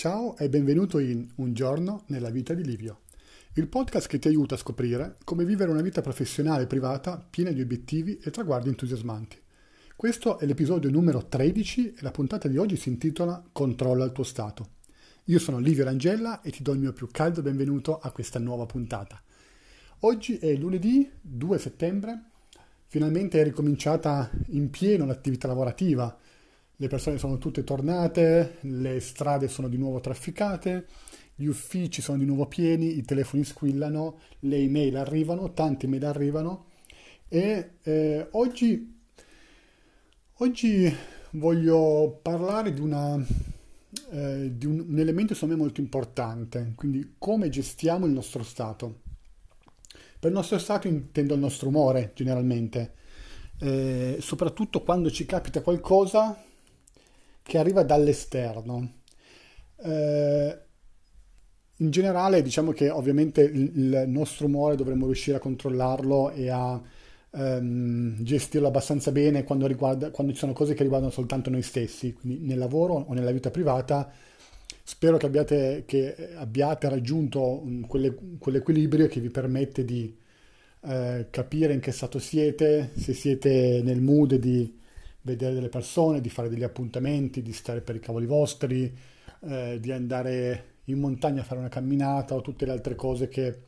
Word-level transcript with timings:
Ciao 0.00 0.34
e 0.38 0.48
benvenuto 0.48 0.98
in 0.98 1.28
Un 1.34 1.52
giorno 1.52 2.04
nella 2.06 2.30
vita 2.30 2.54
di 2.54 2.64
Livio, 2.64 3.00
il 3.56 3.68
podcast 3.68 4.08
che 4.08 4.18
ti 4.18 4.28
aiuta 4.28 4.54
a 4.54 4.56
scoprire 4.56 5.18
come 5.24 5.44
vivere 5.44 5.70
una 5.70 5.82
vita 5.82 6.00
professionale 6.00 6.62
e 6.62 6.66
privata 6.66 7.22
piena 7.28 7.50
di 7.50 7.60
obiettivi 7.60 8.16
e 8.16 8.30
traguardi 8.30 8.70
entusiasmanti. 8.70 9.38
Questo 9.96 10.38
è 10.38 10.46
l'episodio 10.46 10.88
numero 10.88 11.26
13 11.26 11.88
e 11.88 11.96
la 11.98 12.12
puntata 12.12 12.48
di 12.48 12.56
oggi 12.56 12.76
si 12.76 12.88
intitola 12.88 13.44
Controlla 13.52 14.06
il 14.06 14.12
tuo 14.12 14.24
stato. 14.24 14.68
Io 15.24 15.38
sono 15.38 15.58
Livio 15.58 15.84
Rangella 15.84 16.40
e 16.40 16.50
ti 16.50 16.62
do 16.62 16.72
il 16.72 16.78
mio 16.78 16.94
più 16.94 17.06
caldo 17.12 17.42
benvenuto 17.42 17.98
a 17.98 18.10
questa 18.10 18.38
nuova 18.38 18.64
puntata. 18.64 19.22
Oggi 19.98 20.38
è 20.38 20.54
lunedì 20.54 21.10
2 21.20 21.58
settembre, 21.58 22.22
finalmente 22.86 23.38
è 23.38 23.44
ricominciata 23.44 24.30
in 24.46 24.70
pieno 24.70 25.04
l'attività 25.04 25.46
lavorativa 25.46 26.18
le 26.80 26.88
persone 26.88 27.18
sono 27.18 27.36
tutte 27.36 27.62
tornate, 27.62 28.56
le 28.62 29.00
strade 29.00 29.48
sono 29.48 29.68
di 29.68 29.76
nuovo 29.76 30.00
trafficate, 30.00 30.86
gli 31.34 31.44
uffici 31.44 32.00
sono 32.00 32.16
di 32.16 32.24
nuovo 32.24 32.46
pieni, 32.46 32.96
i 32.96 33.02
telefoni 33.02 33.44
squillano, 33.44 34.18
le 34.40 34.56
email 34.56 34.96
arrivano, 34.96 35.52
tante 35.52 35.84
email 35.84 36.06
arrivano 36.06 36.68
e 37.28 37.72
eh, 37.82 38.28
oggi, 38.30 38.98
oggi, 40.36 40.96
voglio 41.32 42.18
parlare 42.22 42.72
di, 42.72 42.80
una, 42.80 43.14
eh, 44.12 44.50
di 44.56 44.64
un, 44.64 44.86
un, 44.88 44.98
elemento 44.98 45.34
secondo 45.34 45.56
me 45.56 45.60
molto 45.60 45.82
importante, 45.82 46.72
quindi 46.76 47.16
come 47.18 47.50
gestiamo 47.50 48.06
il 48.06 48.12
nostro 48.12 48.42
stato. 48.42 49.00
Per 50.18 50.30
il 50.30 50.36
nostro 50.36 50.56
stato 50.56 50.88
intendo 50.88 51.34
il 51.34 51.40
nostro 51.40 51.68
umore 51.68 52.12
generalmente, 52.14 52.94
eh, 53.58 54.16
soprattutto 54.20 54.82
quando 54.82 55.10
ci 55.10 55.26
capita 55.26 55.60
qualcosa 55.60 56.48
che 57.42 57.58
arriva 57.58 57.82
dall'esterno. 57.82 58.92
Eh, 59.82 60.58
in 61.80 61.90
generale 61.90 62.42
diciamo 62.42 62.72
che 62.72 62.90
ovviamente 62.90 63.40
il, 63.42 64.04
nostro 64.06 64.46
umore 64.46 64.76
dovremmo 64.76 65.06
riuscire 65.06 65.38
a 65.38 65.40
controllarlo 65.40 66.30
e 66.30 66.50
a 66.50 66.80
ehm, 67.32 68.22
gestirlo 68.22 68.68
abbastanza 68.68 69.10
bene 69.12 69.44
quando, 69.44 69.66
riguarda, 69.66 70.10
quando 70.10 70.32
ci 70.32 70.38
sono 70.38 70.52
cose 70.52 70.74
che 70.74 70.82
riguardano 70.82 71.12
soltanto 71.12 71.48
noi 71.50 71.62
stessi, 71.62 72.12
quindi 72.12 72.44
nel 72.44 72.58
lavoro 72.58 72.94
o 72.94 73.12
nella 73.14 73.30
vita 73.30 73.50
privata. 73.50 74.10
Spero 74.82 75.16
che 75.16 75.26
abbiate, 75.26 75.84
che 75.86 76.34
abbiate 76.34 76.88
raggiunto 76.88 77.62
un, 77.62 77.86
quelle, 77.86 78.14
quell'equilibrio 78.38 79.06
che 79.06 79.20
vi 79.20 79.30
permette 79.30 79.84
di 79.84 80.14
eh, 80.82 81.26
capire 81.30 81.72
in 81.72 81.80
che 81.80 81.92
stato 81.92 82.18
siete, 82.18 82.90
se 82.96 83.14
siete 83.14 83.80
nel 83.82 84.00
mood 84.00 84.34
di 84.34 84.78
vedere 85.22 85.54
delle 85.54 85.68
persone, 85.68 86.20
di 86.20 86.28
fare 86.28 86.48
degli 86.48 86.62
appuntamenti, 86.62 87.42
di 87.42 87.52
stare 87.52 87.80
per 87.80 87.96
i 87.96 88.00
cavoli 88.00 88.26
vostri, 88.26 88.96
eh, 89.40 89.78
di 89.80 89.90
andare 89.92 90.64
in 90.84 90.98
montagna 90.98 91.40
a 91.40 91.44
fare 91.44 91.60
una 91.60 91.68
camminata 91.68 92.34
o 92.34 92.40
tutte 92.40 92.64
le 92.64 92.72
altre 92.72 92.94
cose 92.94 93.28
che 93.28 93.58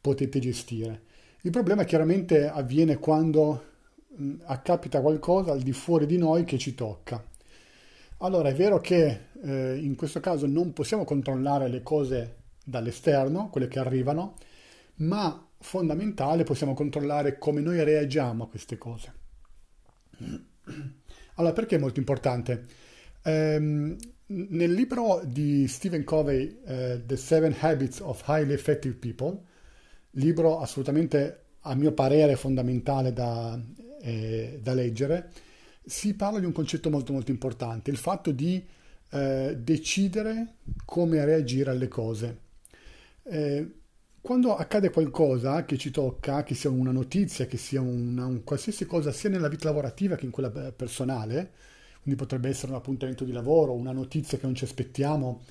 potete 0.00 0.38
gestire. 0.38 1.02
Il 1.42 1.50
problema 1.50 1.84
chiaramente 1.84 2.48
avviene 2.48 2.98
quando 2.98 3.64
mh, 4.08 4.34
accapita 4.44 5.00
qualcosa 5.00 5.52
al 5.52 5.60
di 5.60 5.72
fuori 5.72 6.06
di 6.06 6.18
noi 6.18 6.44
che 6.44 6.58
ci 6.58 6.74
tocca. 6.74 7.22
Allora 8.18 8.50
è 8.50 8.54
vero 8.54 8.80
che 8.80 9.28
eh, 9.42 9.76
in 9.76 9.96
questo 9.96 10.20
caso 10.20 10.46
non 10.46 10.74
possiamo 10.74 11.04
controllare 11.04 11.68
le 11.68 11.82
cose 11.82 12.36
dall'esterno, 12.62 13.48
quelle 13.48 13.68
che 13.68 13.78
arrivano, 13.78 14.36
ma 14.96 15.46
fondamentale 15.58 16.44
possiamo 16.44 16.74
controllare 16.74 17.38
come 17.38 17.62
noi 17.62 17.82
reagiamo 17.82 18.44
a 18.44 18.48
queste 18.48 18.76
cose. 18.76 19.12
Allora, 21.36 21.54
perché 21.54 21.76
è 21.76 21.78
molto 21.78 21.98
importante? 21.98 22.66
Um, 23.24 23.96
nel 24.26 24.72
libro 24.72 25.22
di 25.24 25.66
Stephen 25.68 26.04
Covey, 26.04 26.60
uh, 26.64 27.04
The 27.04 27.16
Seven 27.16 27.56
Habits 27.58 28.00
of 28.00 28.22
Highly 28.26 28.52
Effective 28.52 28.94
People, 28.96 29.40
libro 30.12 30.60
assolutamente, 30.60 31.44
a 31.60 31.74
mio 31.74 31.92
parere, 31.92 32.36
fondamentale 32.36 33.12
da, 33.12 33.58
eh, 34.02 34.58
da 34.62 34.74
leggere, 34.74 35.30
si 35.84 36.14
parla 36.14 36.38
di 36.38 36.46
un 36.46 36.52
concetto 36.52 36.90
molto 36.90 37.12
molto 37.12 37.30
importante, 37.30 37.90
il 37.90 37.96
fatto 37.96 38.30
di 38.30 38.64
eh, 39.10 39.56
decidere 39.58 40.54
come 40.84 41.24
reagire 41.24 41.70
alle 41.70 41.88
cose. 41.88 42.38
Eh, 43.22 43.79
quando 44.20 44.54
accade 44.54 44.90
qualcosa 44.90 45.64
che 45.64 45.78
ci 45.78 45.90
tocca, 45.90 46.42
che 46.42 46.54
sia 46.54 46.70
una 46.70 46.90
notizia, 46.92 47.46
che 47.46 47.56
sia 47.56 47.80
una, 47.80 48.26
un 48.26 48.44
qualsiasi 48.44 48.84
cosa, 48.86 49.12
sia 49.12 49.30
nella 49.30 49.48
vita 49.48 49.68
lavorativa 49.68 50.16
che 50.16 50.26
in 50.26 50.30
quella 50.30 50.50
personale, 50.50 51.52
quindi 52.02 52.20
potrebbe 52.20 52.48
essere 52.48 52.72
un 52.72 52.78
appuntamento 52.78 53.24
di 53.24 53.32
lavoro, 53.32 53.72
una 53.72 53.92
notizia 53.92 54.38
che 54.38 54.44
non 54.44 54.54
ci 54.54 54.64
aspettiamo, 54.64 55.42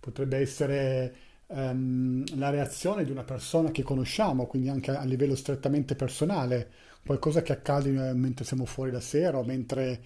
potrebbe 0.00 0.38
essere 0.38 1.14
um, 1.48 2.24
la 2.36 2.50
reazione 2.50 3.04
di 3.04 3.12
una 3.12 3.22
persona 3.24 3.70
che 3.70 3.82
conosciamo, 3.82 4.46
quindi 4.46 4.68
anche 4.68 4.90
a 4.90 5.04
livello 5.04 5.36
strettamente 5.36 5.94
personale, 5.94 6.70
qualcosa 7.04 7.42
che 7.42 7.52
accade 7.52 7.90
eh, 7.90 8.12
mentre 8.14 8.44
siamo 8.44 8.64
fuori 8.64 8.90
la 8.90 9.00
sera 9.00 9.38
o 9.38 9.44
mentre 9.44 10.02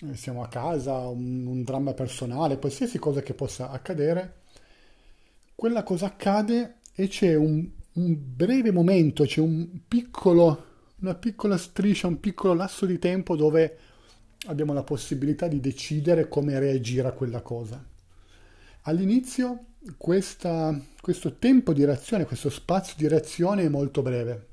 eh, 0.00 0.14
siamo 0.16 0.42
a 0.42 0.48
casa, 0.48 0.98
un, 1.08 1.46
un 1.46 1.62
dramma 1.64 1.94
personale, 1.94 2.58
qualsiasi 2.58 2.98
cosa 2.98 3.22
che 3.22 3.34
possa 3.34 3.70
accadere, 3.70 4.42
quella 5.54 5.82
cosa 5.82 6.06
accade 6.06 6.76
e 6.94 7.08
c'è 7.08 7.34
un, 7.34 7.68
un 7.94 8.16
breve 8.18 8.70
momento, 8.70 9.24
c'è 9.24 9.40
un 9.40 9.80
piccolo, 9.86 10.64
una 11.00 11.14
piccola 11.14 11.56
striscia, 11.56 12.06
un 12.06 12.20
piccolo 12.20 12.54
lasso 12.54 12.86
di 12.86 12.98
tempo 12.98 13.36
dove 13.36 13.78
abbiamo 14.46 14.72
la 14.72 14.84
possibilità 14.84 15.48
di 15.48 15.60
decidere 15.60 16.28
come 16.28 16.58
reagire 16.58 17.08
a 17.08 17.12
quella 17.12 17.40
cosa. 17.40 17.84
All'inizio 18.82 19.64
questa, 19.96 20.78
questo 21.00 21.36
tempo 21.36 21.72
di 21.72 21.84
reazione, 21.84 22.26
questo 22.26 22.50
spazio 22.50 22.94
di 22.96 23.08
reazione 23.08 23.64
è 23.64 23.68
molto 23.68 24.02
breve, 24.02 24.48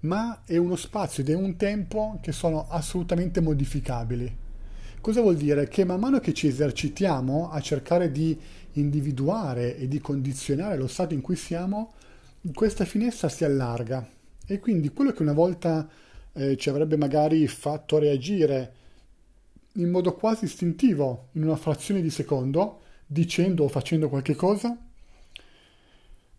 ma 0.00 0.42
è 0.44 0.56
uno 0.56 0.76
spazio 0.76 1.22
ed 1.22 1.30
è 1.30 1.34
un 1.34 1.56
tempo 1.56 2.18
che 2.22 2.32
sono 2.32 2.66
assolutamente 2.68 3.40
modificabili. 3.40 4.41
Cosa 5.02 5.20
vuol 5.20 5.34
dire? 5.34 5.66
Che 5.66 5.84
man 5.84 5.98
mano 5.98 6.20
che 6.20 6.32
ci 6.32 6.46
esercitiamo 6.46 7.50
a 7.50 7.60
cercare 7.60 8.12
di 8.12 8.38
individuare 8.74 9.76
e 9.76 9.88
di 9.88 9.98
condizionare 9.98 10.76
lo 10.76 10.86
stato 10.86 11.12
in 11.12 11.20
cui 11.20 11.34
siamo, 11.34 11.94
questa 12.54 12.84
finestra 12.84 13.28
si 13.28 13.44
allarga 13.44 14.08
e 14.46 14.60
quindi 14.60 14.90
quello 14.90 15.10
che 15.10 15.22
una 15.22 15.32
volta 15.32 15.90
eh, 16.34 16.56
ci 16.56 16.68
avrebbe 16.68 16.96
magari 16.96 17.48
fatto 17.48 17.98
reagire 17.98 18.74
in 19.72 19.90
modo 19.90 20.14
quasi 20.14 20.44
istintivo 20.44 21.30
in 21.32 21.42
una 21.42 21.56
frazione 21.56 22.00
di 22.00 22.10
secondo, 22.10 22.82
dicendo 23.04 23.64
o 23.64 23.68
facendo 23.68 24.08
qualche 24.08 24.36
cosa, 24.36 24.78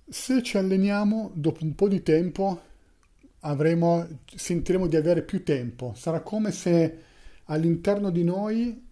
se 0.08 0.42
ci 0.42 0.58
alleniamo 0.58 1.32
dopo 1.34 1.66
un 1.66 1.76
po' 1.76 1.90
di 1.90 2.02
tempo 2.02 2.62
avremo, 3.42 4.08
sentiremo 4.34 4.88
di 4.88 4.96
avere 4.96 5.22
più 5.22 5.44
tempo. 5.44 5.94
Sarà 5.98 6.22
come 6.22 6.54
se 6.54 7.12
all'interno 7.46 8.10
di 8.10 8.24
noi 8.24 8.86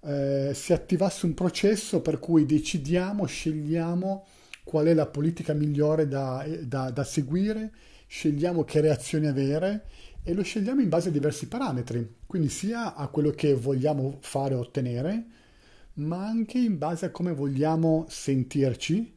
eh, 0.00 0.52
si 0.54 0.72
attivasse 0.72 1.26
un 1.26 1.34
processo 1.34 2.00
per 2.00 2.18
cui 2.18 2.46
decidiamo, 2.46 3.26
scegliamo 3.26 4.26
qual 4.64 4.86
è 4.86 4.94
la 4.94 5.06
politica 5.06 5.52
migliore 5.52 6.08
da, 6.08 6.44
da, 6.62 6.90
da 6.90 7.04
seguire, 7.04 7.72
scegliamo 8.06 8.64
che 8.64 8.80
reazioni 8.80 9.26
avere 9.26 9.84
e 10.22 10.32
lo 10.34 10.42
scegliamo 10.42 10.80
in 10.80 10.88
base 10.88 11.08
a 11.08 11.12
diversi 11.12 11.46
parametri, 11.46 12.16
quindi 12.26 12.48
sia 12.48 12.94
a 12.94 13.06
quello 13.08 13.30
che 13.30 13.54
vogliamo 13.54 14.18
fare 14.20 14.54
o 14.54 14.60
ottenere, 14.60 15.24
ma 15.94 16.26
anche 16.26 16.58
in 16.58 16.78
base 16.78 17.06
a 17.06 17.10
come 17.10 17.32
vogliamo 17.32 18.06
sentirci 18.08 19.14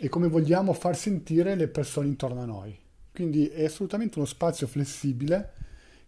e 0.00 0.08
come 0.08 0.28
vogliamo 0.28 0.72
far 0.72 0.96
sentire 0.96 1.56
le 1.56 1.66
persone 1.66 2.06
intorno 2.06 2.40
a 2.40 2.46
noi. 2.46 2.78
Quindi 3.12 3.48
è 3.48 3.64
assolutamente 3.64 4.18
uno 4.18 4.28
spazio 4.28 4.68
flessibile 4.68 5.52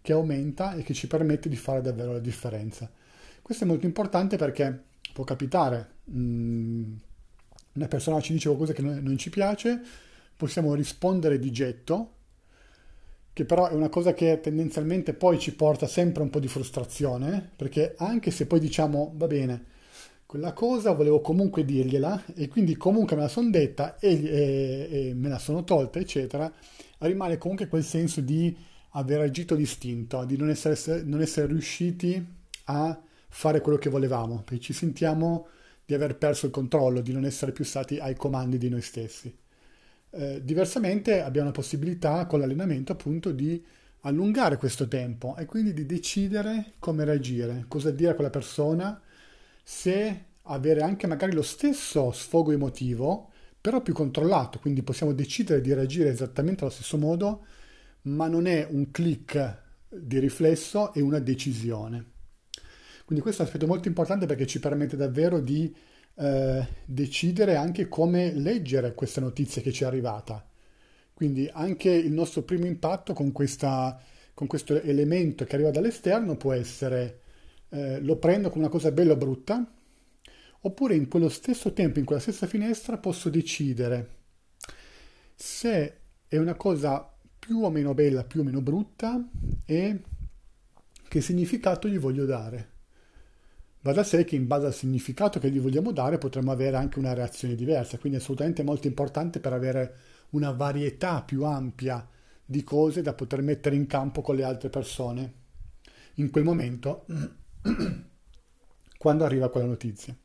che 0.01 0.13
aumenta 0.13 0.73
e 0.73 0.83
che 0.83 0.93
ci 0.93 1.07
permette 1.07 1.49
di 1.49 1.55
fare 1.55 1.81
davvero 1.81 2.13
la 2.13 2.19
differenza. 2.19 2.89
Questo 3.41 3.63
è 3.63 3.67
molto 3.67 3.85
importante 3.85 4.37
perché 4.37 4.83
può 5.13 5.23
capitare, 5.23 5.89
mh, 6.05 6.19
mm, 6.19 6.93
una 7.73 7.87
persona 7.87 8.19
ci 8.19 8.33
dice 8.33 8.47
qualcosa 8.47 8.73
che 8.73 8.81
non 8.81 9.17
ci 9.17 9.29
piace, 9.29 9.81
possiamo 10.35 10.73
rispondere 10.73 11.39
di 11.39 11.51
getto, 11.51 12.13
che 13.33 13.45
però 13.45 13.69
è 13.69 13.73
una 13.73 13.89
cosa 13.89 14.13
che 14.13 14.39
tendenzialmente 14.41 15.13
poi 15.13 15.39
ci 15.39 15.53
porta 15.55 15.87
sempre 15.87 16.21
un 16.23 16.29
po' 16.29 16.39
di 16.39 16.47
frustrazione, 16.47 17.49
perché 17.55 17.95
anche 17.97 18.31
se 18.31 18.45
poi 18.45 18.59
diciamo 18.59 19.13
va 19.15 19.27
bene, 19.27 19.65
quella 20.25 20.53
cosa 20.53 20.93
volevo 20.93 21.21
comunque 21.21 21.65
dirgliela 21.65 22.23
e 22.35 22.47
quindi 22.47 22.75
comunque 22.77 23.15
me 23.15 23.23
la 23.23 23.27
sono 23.27 23.49
detta 23.49 23.97
e, 23.99 24.13
e, 24.13 25.09
e 25.09 25.13
me 25.13 25.29
la 25.29 25.39
sono 25.39 25.63
tolta, 25.63 25.99
eccetera, 25.99 26.51
rimane 26.99 27.37
comunque 27.37 27.67
quel 27.67 27.83
senso 27.83 28.21
di 28.21 28.55
aver 28.91 29.21
agito 29.21 29.55
distinto, 29.55 30.23
di 30.25 30.37
non 30.37 30.49
essere, 30.49 31.03
non 31.03 31.21
essere 31.21 31.47
riusciti 31.47 32.23
a 32.65 33.01
fare 33.29 33.61
quello 33.61 33.77
che 33.77 33.89
volevamo, 33.89 34.41
perché 34.43 34.59
ci 34.59 34.73
sentiamo 34.73 35.47
di 35.85 35.93
aver 35.93 36.17
perso 36.17 36.45
il 36.45 36.51
controllo, 36.51 37.01
di 37.01 37.13
non 37.13 37.25
essere 37.25 37.51
più 37.51 37.63
stati 37.63 37.97
ai 37.97 38.15
comandi 38.15 38.57
di 38.57 38.69
noi 38.69 38.81
stessi. 38.81 39.33
Eh, 40.13 40.41
diversamente 40.43 41.21
abbiamo 41.21 41.47
la 41.47 41.53
possibilità 41.53 42.25
con 42.25 42.39
l'allenamento 42.39 42.91
appunto 42.91 43.31
di 43.31 43.63
allungare 44.01 44.57
questo 44.57 44.87
tempo 44.87 45.35
e 45.37 45.45
quindi 45.45 45.73
di 45.73 45.85
decidere 45.85 46.73
come 46.79 47.05
reagire, 47.05 47.65
cosa 47.67 47.91
dire 47.91 48.11
a 48.11 48.15
quella 48.15 48.29
persona, 48.29 48.99
se 49.63 50.25
avere 50.43 50.81
anche 50.81 51.07
magari 51.07 51.33
lo 51.33 51.43
stesso 51.43 52.11
sfogo 52.11 52.51
emotivo, 52.51 53.29
però 53.59 53.81
più 53.81 53.93
controllato, 53.93 54.59
quindi 54.59 54.81
possiamo 54.81 55.13
decidere 55.13 55.61
di 55.61 55.73
reagire 55.73 56.09
esattamente 56.09 56.63
allo 56.63 56.73
stesso 56.73 56.97
modo, 56.97 57.45
ma 58.03 58.27
non 58.27 58.45
è 58.47 58.67
un 58.69 58.91
click 58.91 59.61
di 59.89 60.19
riflesso, 60.19 60.93
è 60.93 60.99
una 60.99 61.19
decisione. 61.19 62.09
Quindi 63.05 63.21
questo 63.21 63.41
è 63.41 63.45
un 63.45 63.51
aspetto 63.51 63.71
molto 63.71 63.87
importante 63.87 64.25
perché 64.25 64.47
ci 64.47 64.59
permette 64.59 64.95
davvero 64.95 65.39
di 65.39 65.73
eh, 66.15 66.67
decidere 66.85 67.55
anche 67.55 67.87
come 67.87 68.33
leggere 68.33 68.93
questa 68.93 69.21
notizia 69.21 69.61
che 69.61 69.71
ci 69.71 69.83
è 69.83 69.87
arrivata. 69.87 70.45
Quindi 71.13 71.49
anche 71.51 71.89
il 71.89 72.11
nostro 72.11 72.43
primo 72.43 72.65
impatto 72.65 73.13
con, 73.13 73.31
questa, 73.31 74.01
con 74.33 74.47
questo 74.47 74.81
elemento 74.81 75.45
che 75.45 75.55
arriva 75.55 75.71
dall'esterno 75.71 76.35
può 76.37 76.53
essere 76.53 77.21
eh, 77.69 77.99
lo 78.01 78.17
prendo 78.17 78.49
come 78.49 78.63
una 78.63 78.71
cosa 78.71 78.91
bella 78.91 79.13
o 79.13 79.17
brutta, 79.17 79.71
oppure 80.61 80.95
in 80.95 81.07
quello 81.07 81.29
stesso 81.29 81.73
tempo, 81.73 81.99
in 81.99 82.05
quella 82.05 82.21
stessa 82.21 82.47
finestra, 82.47 82.97
posso 82.97 83.29
decidere 83.29 84.19
se 85.35 85.97
è 86.27 86.37
una 86.37 86.55
cosa 86.55 87.10
più 87.51 87.65
o 87.65 87.69
meno 87.69 87.93
bella, 87.93 88.23
più 88.23 88.39
o 88.39 88.43
meno 88.45 88.61
brutta 88.61 89.21
e 89.65 89.99
che 91.09 91.19
significato 91.19 91.89
gli 91.89 91.99
voglio 91.99 92.23
dare. 92.23 92.69
Va 93.81 93.91
da 93.91 94.05
sé 94.05 94.23
che 94.23 94.37
in 94.37 94.47
base 94.47 94.67
al 94.67 94.73
significato 94.73 95.37
che 95.37 95.51
gli 95.51 95.59
vogliamo 95.59 95.91
dare 95.91 96.17
potremmo 96.17 96.53
avere 96.53 96.77
anche 96.77 96.97
una 96.97 97.11
reazione 97.11 97.55
diversa, 97.55 97.97
quindi 97.97 98.17
è 98.17 98.21
assolutamente 98.21 98.63
molto 98.63 98.87
importante 98.87 99.41
per 99.41 99.51
avere 99.51 99.95
una 100.29 100.51
varietà 100.51 101.23
più 101.23 101.43
ampia 101.43 102.07
di 102.45 102.63
cose 102.63 103.01
da 103.01 103.11
poter 103.11 103.41
mettere 103.41 103.75
in 103.75 103.85
campo 103.85 104.21
con 104.21 104.37
le 104.37 104.45
altre 104.45 104.69
persone 104.69 105.33
in 106.15 106.29
quel 106.29 106.45
momento 106.45 107.05
quando 108.97 109.25
arriva 109.25 109.49
quella 109.49 109.67
notizia. 109.67 110.15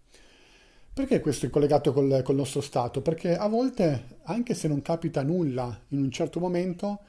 Perché 0.95 1.21
questo 1.21 1.47
è 1.47 1.51
collegato 1.51 1.93
col, 1.93 2.23
col, 2.23 2.37
nostro 2.37 2.61
stato? 2.61 3.03
Perché 3.03 3.37
a 3.37 3.49
volte, 3.49 4.21
anche 4.23 4.55
se 4.55 4.69
non 4.69 4.81
capita 4.81 5.25
nulla 5.25 5.77
in 5.89 5.99
un 5.99 6.11
certo 6.13 6.39
momento, 6.39 7.01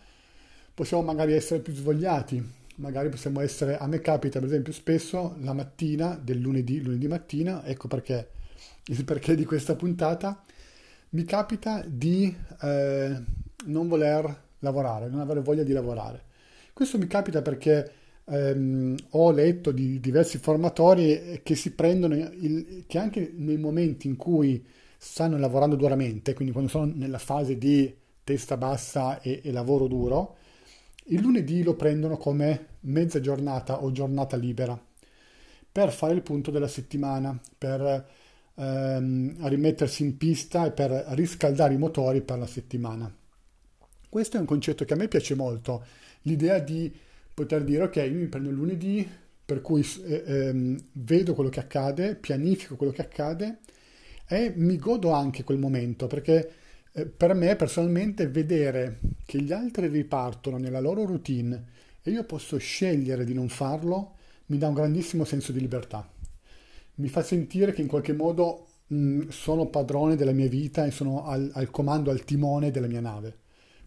possiamo 0.77 1.01
magari 1.01 1.33
essere 1.33 1.59
più 1.59 1.74
svogliati, 1.74 2.39
magari 2.75 3.09
possiamo 3.09 3.41
essere, 3.41 3.79
a 3.79 3.88
me 3.88 4.00
capita 4.00 4.38
per 4.38 4.47
esempio 4.47 4.71
spesso 4.71 5.35
la 5.41 5.51
mattina 5.53 6.19
del 6.21 6.38
lunedì, 6.38 6.83
lunedì 6.83 7.07
mattina, 7.07 7.65
ecco 7.65 7.88
perché, 7.88 8.29
il 8.85 9.03
perché 9.03 9.33
di 9.33 9.44
questa 9.44 9.75
puntata, 9.75 10.39
mi 11.09 11.24
capita 11.24 11.83
di 11.83 12.31
eh, 12.62 13.21
non 13.65 13.88
voler 13.88 14.44
lavorare, 14.59 15.09
non 15.09 15.19
avere 15.19 15.39
voglia 15.39 15.63
di 15.63 15.74
lavorare. 15.74 16.25
Questo 16.74 17.00
mi 17.00 17.07
capita 17.07 17.41
perché 17.41 17.91
ehm, 18.25 18.95
ho 19.09 19.31
letto 19.31 19.71
di 19.71 20.00
diversi 20.00 20.38
formatori 20.38 21.39
che 21.41 21.56
si 21.56 21.71
prendono, 21.71 22.13
il, 22.13 22.83
che 22.85 23.00
anche 23.00 23.31
nei 23.35 23.57
momenti 23.57 24.06
in 24.06 24.15
cui 24.15 24.63
stanno 24.95 25.39
lavorando 25.39 25.75
duramente, 25.75 26.35
quindi 26.35 26.53
quando 26.53 26.69
sono 26.69 26.91
nella 26.94 27.18
fase 27.18 27.57
di 27.57 27.91
testa 28.23 28.57
bassa 28.57 29.19
e, 29.21 29.41
e 29.44 29.51
lavoro 29.51 29.88
duro, 29.88 30.35
il 31.09 31.21
lunedì 31.21 31.63
lo 31.63 31.75
prendono 31.75 32.18
come 32.18 32.68
mezza 32.81 33.19
giornata 33.19 33.83
o 33.83 33.92
giornata 33.92 34.36
libera 34.36 34.80
per 35.71 35.92
fare 35.92 36.13
il 36.13 36.24
punto 36.24 36.50
della 36.50 36.68
settimana, 36.68 37.39
per 37.57 38.07
ehm, 38.56 39.48
rimettersi 39.48 40.04
in 40.04 40.18
pista 40.18 40.65
e 40.65 40.71
per 40.71 40.89
riscaldare 41.09 41.75
i 41.75 41.77
motori 41.77 42.21
per 42.21 42.39
la 42.39 42.48
settimana. 42.48 43.13
Questo 44.09 44.38
è 44.38 44.39
un 44.39 44.48
concetto 44.48 44.86
che 44.86 44.94
a 44.94 44.95
me 44.95 45.07
piace 45.07 45.36
molto, 45.36 45.86
l'idea 46.24 46.57
di 46.59 46.92
poter 47.33 47.63
dire 47.63 47.83
ok, 47.83 47.95
io 47.98 48.13
mi 48.13 48.25
prendo 48.25 48.50
il 48.50 48.56
lunedì, 48.56 49.07
per 49.45 49.62
cui 49.62 49.86
eh, 50.04 50.24
ehm, 50.25 50.77
vedo 50.94 51.36
quello 51.36 51.50
che 51.50 51.59
accade, 51.59 52.15
pianifico 52.15 52.75
quello 52.75 52.92
che 52.92 53.04
accade 53.04 53.59
e 54.27 54.51
mi 54.56 54.77
godo 54.77 55.12
anche 55.12 55.44
quel 55.44 55.59
momento, 55.59 56.07
perché 56.07 56.51
per 57.05 57.33
me 57.35 57.55
personalmente 57.55 58.27
vedere 58.27 58.99
che 59.25 59.39
gli 59.41 59.51
altri 59.51 59.88
ripartono 59.88 60.57
nella 60.57 60.79
loro 60.79 61.05
routine 61.05 61.75
e 62.01 62.09
io 62.09 62.23
posso 62.23 62.57
scegliere 62.57 63.23
di 63.23 63.33
non 63.33 63.49
farlo, 63.49 64.15
mi 64.47 64.57
dà 64.57 64.67
un 64.67 64.73
grandissimo 64.73 65.23
senso 65.23 65.51
di 65.51 65.59
libertà. 65.59 66.09
Mi 66.95 67.07
fa 67.09 67.21
sentire 67.21 67.73
che 67.73 67.81
in 67.81 67.88
qualche 67.88 68.13
modo 68.13 68.67
mh, 68.88 69.27
sono 69.27 69.67
padrone 69.67 70.15
della 70.15 70.31
mia 70.31 70.47
vita 70.47 70.85
e 70.85 70.91
sono 70.91 71.27
al, 71.27 71.51
al 71.53 71.69
comando, 71.69 72.09
al 72.09 72.23
timone 72.23 72.71
della 72.71 72.88
mia 72.88 73.01
nave. 73.01 73.35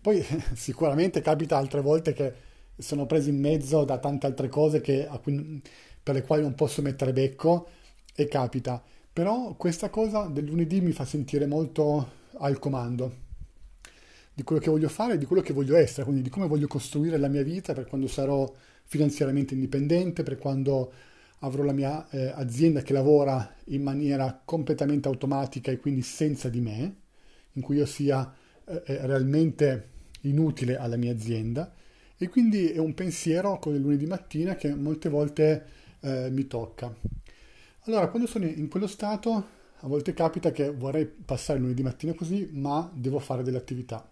Poi 0.00 0.24
sicuramente 0.54 1.20
capita 1.20 1.56
altre 1.56 1.80
volte 1.80 2.12
che 2.12 2.32
sono 2.78 3.06
preso 3.06 3.30
in 3.30 3.40
mezzo 3.40 3.84
da 3.84 3.98
tante 3.98 4.26
altre 4.26 4.48
cose 4.48 4.80
che, 4.80 5.08
cui, 5.22 5.60
per 6.02 6.14
le 6.14 6.22
quali 6.22 6.42
non 6.42 6.54
posso 6.54 6.82
mettere 6.82 7.12
becco 7.12 7.68
e 8.14 8.26
capita. 8.26 8.82
Però 9.12 9.54
questa 9.54 9.90
cosa 9.90 10.26
del 10.26 10.44
lunedì 10.44 10.80
mi 10.80 10.92
fa 10.92 11.04
sentire 11.04 11.46
molto 11.46 12.18
al 12.38 12.58
comando 12.58 13.28
di 14.32 14.42
quello 14.42 14.60
che 14.60 14.70
voglio 14.70 14.88
fare, 14.88 15.18
di 15.18 15.26
quello 15.26 15.42
che 15.42 15.52
voglio 15.52 15.76
essere, 15.76 16.04
quindi 16.04 16.22
di 16.22 16.30
come 16.30 16.46
voglio 16.46 16.66
costruire 16.66 17.18
la 17.18 17.28
mia 17.28 17.42
vita 17.42 17.74
per 17.74 17.86
quando 17.86 18.06
sarò 18.06 18.50
finanziariamente 18.84 19.54
indipendente, 19.54 20.22
per 20.22 20.38
quando 20.38 20.92
avrò 21.40 21.62
la 21.62 21.72
mia 21.72 22.08
eh, 22.10 22.32
azienda 22.34 22.82
che 22.82 22.92
lavora 22.92 23.54
in 23.66 23.82
maniera 23.82 24.40
completamente 24.44 25.08
automatica 25.08 25.70
e 25.70 25.78
quindi 25.78 26.02
senza 26.02 26.48
di 26.48 26.60
me, 26.60 26.94
in 27.52 27.62
cui 27.62 27.76
io 27.76 27.86
sia 27.86 28.32
eh, 28.64 28.82
eh 28.84 29.06
realmente 29.06 29.88
inutile 30.22 30.76
alla 30.76 30.96
mia 30.96 31.12
azienda 31.12 31.72
e 32.16 32.28
quindi 32.28 32.70
è 32.70 32.78
un 32.78 32.92
pensiero 32.92 33.58
con 33.58 33.74
il 33.74 33.80
lunedì 33.80 34.06
mattina 34.06 34.54
che 34.54 34.74
molte 34.74 35.08
volte 35.08 35.66
eh, 36.00 36.28
mi 36.30 36.46
tocca. 36.46 36.94
Allora, 37.84 38.08
quando 38.08 38.28
sono 38.28 38.44
in 38.44 38.68
quello 38.68 38.86
stato, 38.86 39.58
a 39.82 39.88
volte 39.88 40.12
capita 40.12 40.50
che 40.52 40.70
vorrei 40.70 41.06
passare 41.06 41.58
lunedì 41.58 41.82
mattina 41.82 42.14
così, 42.14 42.50
ma 42.52 42.90
devo 42.94 43.18
fare 43.18 43.42
delle 43.42 43.56
attività. 43.56 44.08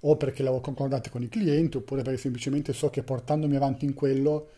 O 0.00 0.16
perché 0.16 0.42
le 0.42 0.48
ho 0.48 0.60
concordate 0.60 1.10
con 1.10 1.22
i 1.22 1.28
clienti, 1.28 1.76
oppure 1.76 2.02
perché 2.02 2.18
semplicemente 2.18 2.72
so 2.72 2.90
che 2.90 3.02
portandomi 3.02 3.54
avanti 3.54 3.84
in 3.84 3.94
quello 3.94 4.48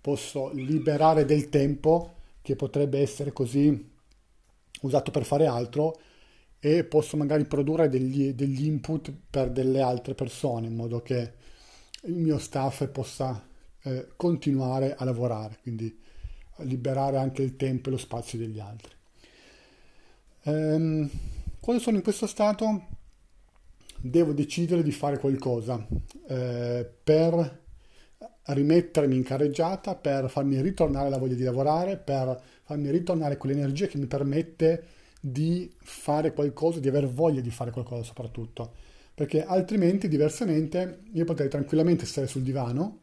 posso 0.00 0.50
liberare 0.52 1.24
del 1.24 1.48
tempo 1.48 2.14
che 2.40 2.56
potrebbe 2.56 3.00
essere 3.00 3.32
così 3.32 3.90
usato 4.82 5.10
per 5.10 5.24
fare 5.24 5.46
altro 5.46 6.00
e 6.58 6.84
posso 6.84 7.16
magari 7.16 7.44
produrre 7.44 7.88
degli, 7.88 8.32
degli 8.32 8.64
input 8.66 9.12
per 9.30 9.50
delle 9.50 9.80
altre 9.80 10.14
persone 10.14 10.68
in 10.68 10.74
modo 10.74 11.02
che 11.02 11.32
il 12.04 12.14
mio 12.14 12.38
staff 12.38 12.86
possa 12.88 13.46
eh, 13.82 14.08
continuare 14.16 14.94
a 14.94 15.04
lavorare, 15.04 15.58
quindi 15.62 15.96
liberare 16.58 17.16
anche 17.16 17.42
il 17.42 17.56
tempo 17.56 17.88
e 17.88 17.92
lo 17.92 17.98
spazio 17.98 18.38
degli 18.38 18.58
altri. 18.58 18.92
Ehm, 20.44 21.08
quando 21.60 21.82
sono 21.82 21.96
in 21.96 22.02
questo 22.02 22.26
stato 22.26 22.86
devo 24.00 24.32
decidere 24.32 24.82
di 24.82 24.90
fare 24.90 25.18
qualcosa 25.18 25.86
eh, 26.26 26.90
per 27.04 27.60
rimettermi 28.44 29.14
in 29.14 29.22
carreggiata, 29.22 29.94
per 29.94 30.28
farmi 30.28 30.60
ritornare 30.60 31.08
la 31.08 31.18
voglia 31.18 31.36
di 31.36 31.44
lavorare, 31.44 31.96
per 31.96 32.40
farmi 32.64 32.90
ritornare 32.90 33.36
quell'energia 33.36 33.86
che 33.86 33.98
mi 33.98 34.06
permette 34.06 34.84
di 35.20 35.72
fare 35.78 36.32
qualcosa, 36.32 36.80
di 36.80 36.88
aver 36.88 37.08
voglia 37.08 37.40
di 37.40 37.50
fare 37.50 37.70
qualcosa 37.70 38.02
soprattutto. 38.02 38.72
Perché 39.14 39.44
altrimenti, 39.44 40.08
diversamente, 40.08 41.02
io 41.12 41.24
potrei 41.24 41.48
tranquillamente 41.48 42.06
stare 42.06 42.26
sul 42.26 42.42
divano, 42.42 43.01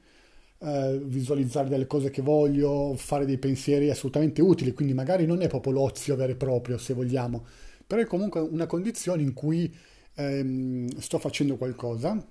eh, 0.62 1.00
visualizzare 1.04 1.70
delle 1.70 1.88
cose 1.88 2.10
che 2.10 2.22
voglio, 2.22 2.94
fare 2.96 3.26
dei 3.26 3.38
pensieri 3.38 3.90
assolutamente 3.90 4.42
utili, 4.42 4.74
quindi 4.74 4.94
magari 4.94 5.26
non 5.26 5.42
è 5.42 5.48
proprio 5.48 5.74
l'ozio 5.74 6.16
vero 6.16 6.34
e 6.34 6.36
proprio, 6.36 6.78
se 6.78 6.94
vogliamo, 6.94 7.46
però 7.86 8.02
è 8.02 8.06
comunque 8.06 8.42
una 8.42 8.66
condizione 8.66 9.22
in 9.22 9.34
cui 9.34 9.74
ehm, 10.16 10.98
sto 10.98 11.20
facendo 11.20 11.56
qualcosa, 11.56 12.24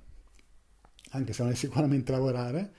anche 1.10 1.32
se 1.32 1.42
non 1.42 1.52
è 1.52 1.54
sicuramente 1.54 2.12
lavorare, 2.12 2.72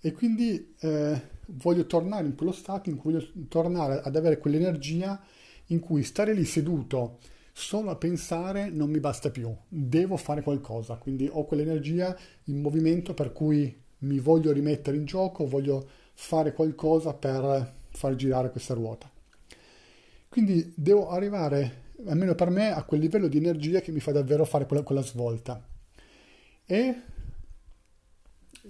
e 0.00 0.12
quindi 0.12 0.74
eh, 0.80 1.20
voglio 1.46 1.86
tornare 1.86 2.26
in 2.26 2.34
quello 2.34 2.52
stato 2.52 2.90
in 2.90 2.96
cui 2.96 3.12
voglio 3.12 3.26
tornare 3.48 4.00
ad 4.02 4.16
avere 4.16 4.38
quell'energia 4.38 5.22
in 5.66 5.78
cui 5.78 6.02
stare 6.02 6.32
lì 6.32 6.44
seduto 6.44 7.18
solo 7.52 7.90
a 7.90 7.96
pensare 7.96 8.70
non 8.70 8.90
mi 8.90 8.98
basta 8.98 9.30
più, 9.30 9.54
devo 9.68 10.16
fare 10.16 10.42
qualcosa, 10.42 10.96
quindi 10.96 11.28
ho 11.30 11.44
quell'energia 11.44 12.16
in 12.44 12.60
movimento 12.60 13.14
per 13.14 13.32
cui 13.32 13.88
mi 14.00 14.18
voglio 14.18 14.52
rimettere 14.52 14.96
in 14.96 15.04
gioco, 15.04 15.46
voglio 15.46 15.88
fare 16.14 16.52
qualcosa 16.52 17.14
per 17.14 17.74
far 17.90 18.14
girare 18.14 18.50
questa 18.50 18.74
ruota. 18.74 19.10
Quindi 20.28 20.72
devo 20.76 21.08
arrivare, 21.10 21.92
almeno 22.06 22.34
per 22.34 22.50
me, 22.50 22.72
a 22.72 22.84
quel 22.84 23.00
livello 23.00 23.26
di 23.26 23.38
energia 23.38 23.80
che 23.80 23.90
mi 23.90 24.00
fa 24.00 24.12
davvero 24.12 24.44
fare 24.44 24.66
quella, 24.66 24.82
quella 24.82 25.02
svolta. 25.02 25.60
E 26.64 27.02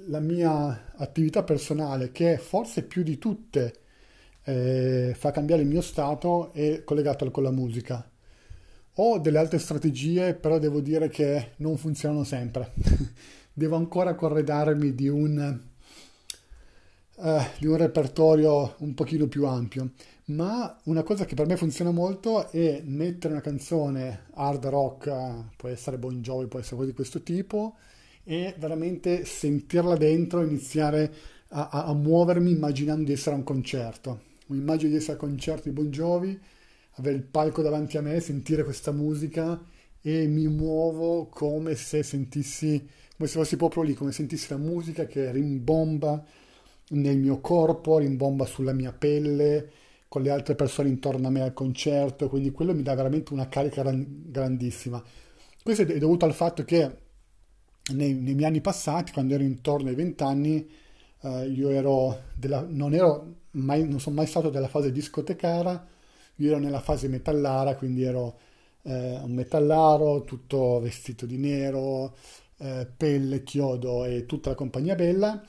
la 0.06 0.20
mia 0.20 0.92
attività 0.96 1.42
personale, 1.42 2.12
che 2.12 2.38
forse 2.38 2.82
più 2.82 3.02
di 3.02 3.18
tutte 3.18 3.75
eh, 4.44 5.14
fa 5.16 5.30
cambiare 5.32 5.62
il 5.62 5.68
mio 5.68 5.82
stato, 5.82 6.52
è 6.52 6.82
collegata 6.84 7.28
con 7.30 7.42
la 7.42 7.50
musica. 7.50 8.08
Ho 8.94 9.18
delle 9.18 9.38
altre 9.38 9.58
strategie, 9.58 10.34
però 10.34 10.58
devo 10.58 10.80
dire 10.80 11.08
che 11.08 11.52
non 11.56 11.76
funzionano 11.76 12.25
sempre. 12.25 12.72
devo 13.52 13.76
ancora 13.76 14.14
corredarmi 14.14 14.95
di 14.95 15.09
un, 15.09 15.61
uh, 17.16 17.42
di 17.59 17.66
un 17.66 17.76
repertorio 17.76 18.75
un 18.78 18.95
pochino 18.95 19.26
più 19.26 19.47
ampio. 19.47 19.90
ma 20.26 20.78
una 20.85 21.02
cosa 21.02 21.25
che 21.25 21.35
per 21.35 21.47
me 21.47 21.57
funziona 21.57 21.90
molto 21.90 22.50
è 22.50 22.83
mettere 22.85 23.33
una 23.33 23.42
canzone 23.42 24.26
hard 24.35 24.66
rock, 24.66 25.54
può 25.57 25.69
essere 25.69 25.99
Bon 25.99 26.21
Jovi, 26.23 26.47
può 26.47 26.59
essere 26.59 26.76
cose 26.76 26.88
di 26.88 26.95
questo 26.95 27.23
tipo, 27.23 27.76
e 28.25 28.54
veramente 28.59 29.25
sentirla 29.25 29.97
dentro, 29.97 30.42
iniziare 30.42 31.12
a, 31.49 31.69
a, 31.69 31.85
a 31.87 31.95
muovermi 31.95 32.50
immaginando 32.50 33.04
di 33.04 33.12
essere 33.12 33.35
a 33.35 33.38
un 33.38 33.45
concerto. 33.45 34.28
Immagino 34.49 34.90
di 34.90 34.97
essere 34.97 35.14
al 35.14 35.19
concerto 35.19 35.69
di 35.69 35.75
Bon 35.75 35.90
Jovi, 35.90 36.38
avere 36.95 37.16
il 37.16 37.23
palco 37.23 37.62
davanti 37.62 37.97
a 37.97 38.02
me, 38.02 38.21
sentire 38.21 38.64
questa 38.64 38.92
musica 38.92 39.61
e 40.00 40.26
mi 40.26 40.47
muovo 40.49 41.26
come 41.26 41.75
se 41.75 42.02
sentissi, 42.02 42.88
come 43.20 43.32
se 43.32 43.38
fossi 43.38 43.56
proprio 43.56 43.82
lì, 43.82 43.92
come 43.92 44.12
se 44.12 44.16
sentissi 44.16 44.46
la 44.48 44.56
musica 44.56 45.04
che 45.04 45.30
rimbomba 45.30 46.24
nel 46.92 47.18
mio 47.18 47.38
corpo, 47.40 47.98
rimbomba 47.98 48.46
sulla 48.46 48.72
mia 48.72 48.92
pelle, 48.92 49.70
con 50.08 50.22
le 50.22 50.30
altre 50.30 50.54
persone 50.54 50.88
intorno 50.88 51.26
a 51.26 51.30
me 51.30 51.42
al 51.42 51.52
concerto, 51.52 52.30
quindi 52.30 52.50
quello 52.50 52.72
mi 52.74 52.82
dà 52.82 52.94
veramente 52.94 53.34
una 53.34 53.46
carica 53.46 53.82
grandissima. 53.84 55.04
Questo 55.62 55.82
è 55.82 55.98
dovuto 55.98 56.24
al 56.24 56.32
fatto 56.32 56.64
che 56.64 56.96
nei, 57.92 58.14
nei 58.14 58.34
miei 58.34 58.46
anni 58.46 58.62
passati, 58.62 59.12
quando 59.12 59.34
ero 59.34 59.42
intorno 59.42 59.90
ai 59.90 59.96
20 59.96 60.22
anni, 60.22 60.70
eh, 61.20 61.46
io 61.46 61.68
ero 61.68 62.22
della, 62.34 62.64
non, 62.66 62.94
ero 62.94 63.34
mai, 63.50 63.86
non 63.86 64.00
sono 64.00 64.16
mai 64.16 64.26
stato 64.26 64.48
della 64.48 64.68
fase 64.68 64.90
discotecara, 64.90 65.86
io 66.36 66.48
ero 66.48 66.58
nella 66.58 66.80
fase 66.80 67.06
metallara, 67.06 67.76
quindi 67.76 68.02
ero 68.02 68.38
eh, 68.82 69.18
un 69.22 69.32
metallaro, 69.34 70.24
tutto 70.24 70.80
vestito 70.80 71.26
di 71.26 71.36
nero, 71.36 72.14
eh, 72.61 72.87
pelle, 72.97 73.43
chiodo 73.43 74.05
e 74.05 74.26
tutta 74.26 74.50
la 74.50 74.55
compagnia 74.55 74.95
bella. 74.95 75.43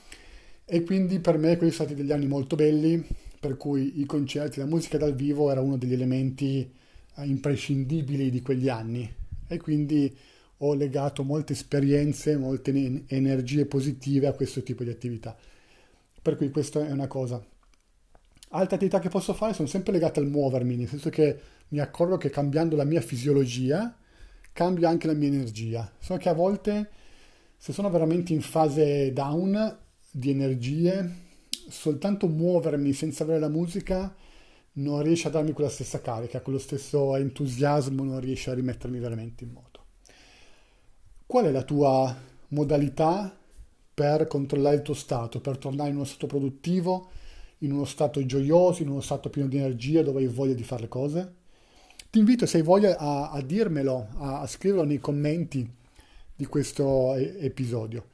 E 0.66 0.84
quindi 0.84 1.20
per 1.20 1.38
me 1.38 1.58
questi 1.58 1.76
sono 1.76 1.90
stati 1.90 1.96
degli 1.96 2.12
anni 2.12 2.28
molto 2.28 2.56
belli, 2.56 3.06
per 3.40 3.58
cui 3.58 4.00
i 4.00 4.06
concerti, 4.06 4.60
la 4.60 4.66
musica 4.66 4.98
dal 4.98 5.14
vivo 5.14 5.52
era 5.52 5.62
uno 5.62 5.78
degli 5.78 5.94
elementi 5.94 6.72
eh, 7.16 7.26
imprescindibili 7.26 8.30
di 8.30 8.42
quegli 8.42 8.70
anni. 8.70 9.12
E 9.48 9.58
quindi 9.58 10.16
ho 10.64 10.74
legato 10.74 11.24
molte 11.24 11.54
esperienze, 11.54 12.38
molte 12.38 13.04
energie 13.08 13.66
positive 13.66 14.28
a 14.28 14.34
questo 14.34 14.62
tipo 14.64 14.84
di 14.84 14.92
attività. 14.92 15.36
Per 16.22 16.36
cui 16.38 16.52
questa 16.52 16.86
è 16.88 16.92
una 16.92 17.08
cosa. 17.08 17.44
Altre 18.54 18.76
attività 18.76 19.00
che 19.00 19.10
posso 19.10 19.34
fare 19.34 19.54
sono 19.54 19.68
sempre 19.68 19.94
legate 19.94 20.20
al 20.20 20.28
muovermi, 20.28 20.76
nel 20.76 20.88
senso 20.88 21.10
che 21.10 21.40
mi 21.70 21.80
accorgo 21.80 22.18
che 22.18 22.30
cambiando 22.30 22.76
la 22.76 22.84
mia 22.84 23.02
fisiologia 23.02 23.96
cambia 24.54 24.90
anche 24.90 25.08
la 25.08 25.14
mia 25.14 25.30
energia. 25.30 25.92
So 26.00 26.18
che 26.18 26.30
a 26.30 26.34
volte, 26.34 26.90
se 27.64 27.74
sono 27.74 27.92
veramente 27.92 28.34
in 28.34 28.42
fase 28.42 29.14
down 29.14 29.78
di 30.10 30.32
energie, 30.32 31.08
soltanto 31.70 32.28
muovermi 32.28 32.92
senza 32.92 33.22
avere 33.22 33.38
la 33.38 33.50
musica 33.50 34.12
non 34.74 35.04
riesce 35.04 35.28
a 35.28 35.30
darmi 35.30 35.52
quella 35.52 35.70
stessa 35.70 36.02
carica, 36.02 36.42
quello 36.42 36.58
stesso 36.58 37.16
entusiasmo 37.16 38.04
non 38.04 38.20
riesce 38.20 38.50
a 38.50 38.56
rimettermi 38.56 38.98
veramente 38.98 39.44
in 39.44 39.52
moto. 39.52 39.84
Qual 41.28 41.46
è 41.46 41.52
la 41.52 41.62
tua 41.62 42.18
modalità 42.48 43.32
per 43.94 44.26
controllare 44.26 44.78
il 44.78 44.82
tuo 44.82 44.96
stato, 44.96 45.40
per 45.40 45.60
tornare 45.60 45.92
in 45.92 45.98
uno 45.98 46.06
stato 46.06 46.26
produttivo, 46.26 47.12
in 47.60 47.74
uno 47.74 47.86
stato 47.86 48.26
gioioso, 48.26 48.82
in 48.82 48.90
uno 48.90 49.02
stato 49.02 49.30
pieno 49.30 49.48
di 49.48 49.58
energia 49.58 50.02
dove 50.02 50.22
hai 50.22 50.28
voglia 50.28 50.56
di 50.56 50.64
fare 50.64 50.82
le 50.82 50.88
cose? 50.88 51.34
Ti 52.10 52.18
invito, 52.18 52.48
se 52.48 52.58
hai 52.58 52.64
voglia, 52.64 52.98
a, 52.98 53.30
a 53.30 53.40
dirmelo, 53.44 54.08
a, 54.18 54.40
a, 54.40 54.48
scriverlo 54.48 54.84
nei 54.84 54.98
commenti 55.00 55.78
di 56.42 56.48
questo 56.48 57.14
episodio. 57.14 58.08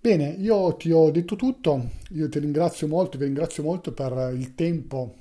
Bene, 0.00 0.28
io 0.28 0.76
ti 0.76 0.92
ho 0.92 1.10
detto 1.10 1.34
tutto, 1.34 1.90
io 2.10 2.28
ti 2.28 2.38
ringrazio 2.38 2.86
molto, 2.86 3.18
vi 3.18 3.24
ringrazio 3.24 3.64
molto 3.64 3.90
per 3.90 4.32
il 4.32 4.54
tempo 4.54 5.16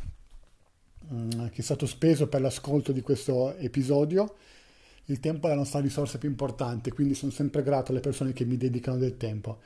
um, 1.09 1.49
che 1.49 1.61
è 1.61 1.63
stato 1.63 1.87
speso 1.87 2.27
per 2.27 2.41
l'ascolto 2.41 2.91
di 2.91 3.01
questo 3.01 3.55
episodio 3.55 4.35
il 5.05 5.19
tempo 5.19 5.47
è 5.47 5.49
la 5.49 5.55
nostra 5.55 5.79
risorsa 5.79 6.19
più 6.19 6.29
importante, 6.29 6.91
quindi 6.91 7.15
sono 7.15 7.31
sempre 7.31 7.63
grato 7.63 7.91
alle 7.91 8.01
persone 8.01 8.33
che 8.33 8.45
mi 8.45 8.57
dedicano 8.57 8.97
del 8.97 9.17
tempo. 9.17 9.59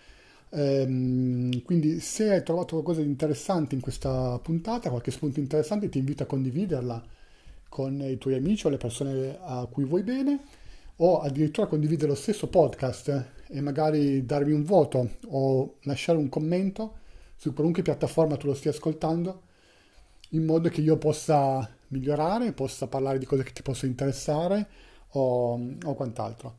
Ehm, 0.51 1.63
quindi 1.63 1.99
se 1.99 2.31
hai 2.31 2.43
trovato 2.43 2.75
qualcosa 2.75 3.01
di 3.01 3.07
interessante 3.07 3.75
in 3.75 3.81
questa 3.81 4.39
puntata, 4.39 4.89
qualche 4.89 5.11
spunto 5.11 5.39
interessante, 5.39 5.89
ti 5.89 5.97
invito 5.97 6.23
a 6.23 6.27
condividerla 6.27 7.03
con 7.67 8.01
i 8.01 8.17
tuoi 8.17 8.35
amici 8.35 8.67
o 8.67 8.69
le 8.69 8.77
persone 8.77 9.37
a 9.41 9.67
cui 9.69 9.83
vuoi 9.83 10.03
bene 10.03 10.39
o 11.03 11.19
addirittura 11.19 11.67
condividere 11.67 12.09
lo 12.09 12.15
stesso 12.15 12.47
podcast 12.47 13.25
e 13.47 13.61
magari 13.61 14.25
darmi 14.25 14.51
un 14.51 14.63
voto 14.63 15.17
o 15.27 15.75
lasciare 15.81 16.17
un 16.17 16.29
commento 16.29 16.97
su 17.35 17.53
qualunque 17.53 17.81
piattaforma 17.81 18.37
tu 18.37 18.47
lo 18.47 18.53
stia 18.53 18.71
ascoltando 18.71 19.41
in 20.29 20.45
modo 20.45 20.69
che 20.69 20.81
io 20.81 20.97
possa 20.97 21.67
migliorare, 21.87 22.53
possa 22.53 22.87
parlare 22.87 23.17
di 23.17 23.25
cose 23.25 23.43
che 23.43 23.51
ti 23.51 23.63
possono 23.63 23.91
interessare 23.91 24.67
o, 25.09 25.53
o 25.83 25.93
quant'altro. 25.93 26.57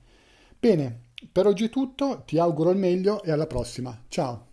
Bene, 0.58 1.04
per 1.30 1.46
oggi 1.46 1.64
è 1.64 1.70
tutto, 1.70 2.22
ti 2.26 2.38
auguro 2.38 2.70
il 2.70 2.78
meglio 2.78 3.22
e 3.22 3.30
alla 3.30 3.46
prossima. 3.46 3.98
Ciao! 4.08 4.51